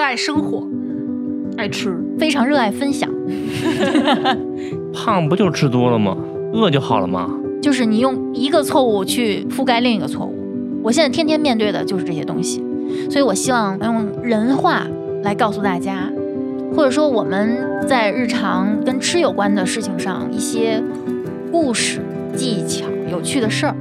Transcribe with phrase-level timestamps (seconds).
[0.00, 0.66] 热爱生活，
[1.58, 1.94] 爱吃。
[2.18, 3.06] 非常热爱分享，
[4.94, 6.16] 胖不就吃多了吗？
[6.54, 7.28] 饿就好了吗？
[7.60, 10.34] 就是你用一个错误去覆盖另一个错误。
[10.82, 12.64] 我现在天天面对的就是这些东西，
[13.10, 14.86] 所以我希望用人话
[15.22, 16.10] 来告诉大家，
[16.74, 20.82] 或者说我们在日常跟吃有关的事情上一些
[21.52, 22.00] 故事、
[22.34, 23.76] 技巧、有趣的事儿。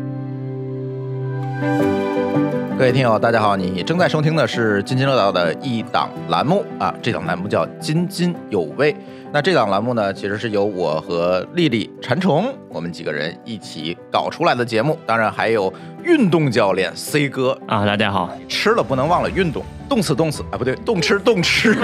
[2.80, 3.58] 各位听友，大家好！
[3.58, 8.96] 你正在收听的是津津乐道的一档栏目啊，这档栏目叫津津有味。
[9.34, 14.98] 那这档栏目呢，其实是由我和丽丽、馋虫我们几个人一起搞出来的节目。
[15.06, 15.72] 当然还有
[16.06, 18.32] 运动教练 C 哥啊，大家好！
[18.48, 21.78] 吃了不能忘了运动，动次动次啊，不对，动吃动吃。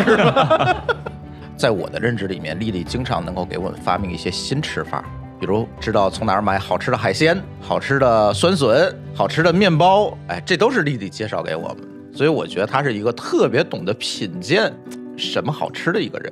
[1.57, 5.03] 在我的认知里面，丽丽经常能够给我们发明一些新吃法。
[5.39, 11.77] 比如知道从哪儿买好吃的海鲜、好吃的酸笋、好吃的面包，哎，这都是丽丽介绍给我们，
[12.13, 14.73] 所以我觉得她是一个特别懂得品鉴
[15.17, 16.31] 什么好吃的一个人。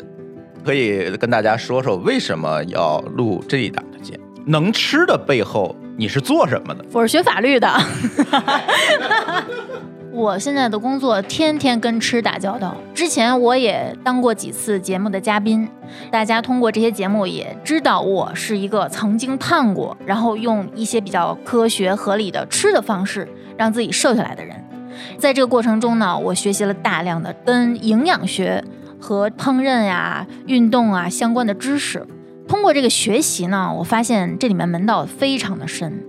[0.63, 4.23] 可以跟大家说说为什么要录这一档的节目？
[4.45, 6.85] 能吃的背后你是做什么的？
[6.93, 7.67] 我是学法律的。
[10.23, 12.77] 我现在的工作天天跟吃打交道。
[12.93, 15.67] 之前我也当过几次节目的嘉宾，
[16.09, 24.55] 大家通过这些节目也知道我是一个曾经胖过，然后用一些比较科学合理的吃的方式让自己瘦下来的人。
[25.17, 28.63] 在这个过程中呢，我学习了大量的跟营养学
[29.01, 32.07] 和烹饪呀、运动啊相关的知识。
[32.47, 36.01] 通过这个学习呢，我发现这里面门道非常的深。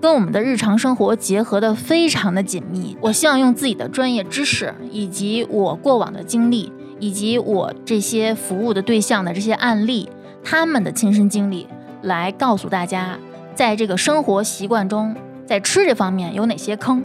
[0.00, 2.96] 跟我们的日常生活结合的非常的紧密。
[3.00, 10.08] 我希望用自己的专业知识，以及我过往的经历，以及我这些服务的对象的这些案例，
[10.42, 11.66] 他们的亲身经历，
[12.02, 13.18] 来告诉大家，
[13.54, 15.14] 在这个生活习惯中，
[15.46, 17.02] 在吃这方面有哪些坑，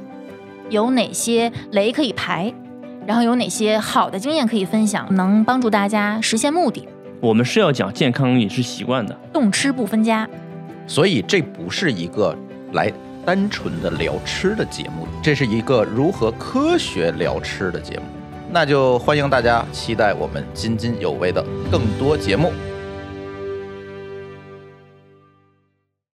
[0.70, 2.54] 有哪些雷可以排，
[3.06, 6.88] 然后有哪些好的经验可以分享，能帮助大家实现目的。
[7.20, 10.28] 我们是要讲健康饮食习惯的，动吃不分家。
[10.88, 12.36] 所以这不是一个。
[12.74, 12.92] 来
[13.26, 18.04] 单纯的聊吃的节目，这是一个如何科学聊吃的节目，
[18.50, 22.52] 那就欢迎大家期待我们津津有味的更多节目。